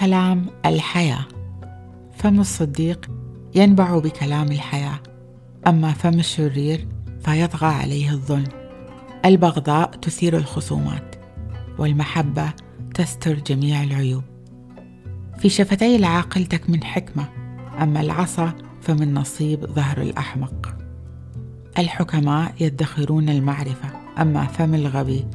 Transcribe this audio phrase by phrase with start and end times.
[0.00, 1.24] كلام الحياة.
[2.12, 3.10] فم الصديق
[3.54, 4.98] ينبع بكلام الحياة
[5.66, 6.88] أما فم الشرير
[7.24, 8.48] فيطغى عليه الظلم.
[9.24, 11.16] البغضاء تثير الخصومات
[11.78, 12.52] والمحبة
[12.94, 14.22] تستر جميع العيوب.
[15.38, 17.28] في شفتي العاقل تكمن حكمة
[17.82, 20.76] أما العصا فمن نصيب ظهر الأحمق.
[21.78, 23.88] الحكماء يدخرون المعرفة
[24.18, 25.26] أما فم الغبي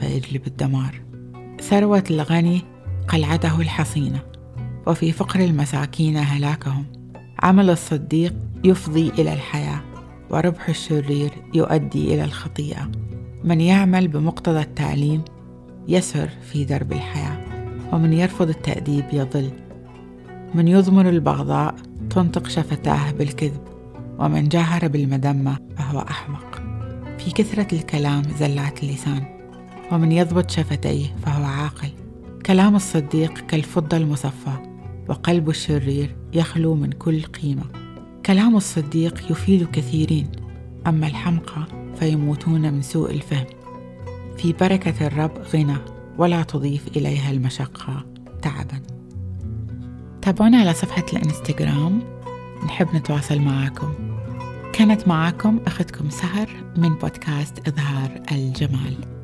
[0.00, 1.00] فيجلب الدمار.
[1.60, 2.75] ثروة الغني
[3.08, 4.20] قلعته الحصينة
[4.86, 6.84] وفي فقر المساكين هلاكهم.
[7.42, 9.80] عمل الصديق يفضي إلى الحياة
[10.30, 12.90] وربح الشرير يؤدي إلى الخطيئة.
[13.44, 15.22] من يعمل بمقتضى التعليم
[15.88, 17.38] يسر في درب الحياة
[17.92, 19.50] ومن يرفض التأديب يضل.
[20.54, 21.74] من يضمر البغضاء
[22.10, 23.60] تنطق شفتاه بالكذب
[24.18, 26.62] ومن جاهر بالمذمة فهو أحمق.
[27.18, 29.22] في كثرة الكلام زلات اللسان
[29.92, 31.35] ومن يضبط شفتيه فهو
[32.46, 34.56] كلام الصديق كالفضة المصفى
[35.08, 37.64] وقلب الشرير يخلو من كل قيمة.
[38.26, 40.30] كلام الصديق يفيد كثيرين
[40.86, 41.66] أما الحمقى
[41.98, 43.46] فيموتون من سوء الفهم.
[44.36, 45.76] في بركة الرب غنى
[46.18, 48.06] ولا تضيف إليها المشقة
[48.42, 48.82] تعبا.
[50.22, 52.02] تابعونا على صفحة الإنستغرام.
[52.64, 53.94] نحب نتواصل معاكم.
[54.72, 59.15] كانت معاكم أختكم سهر من بودكاست إظهار الجمال.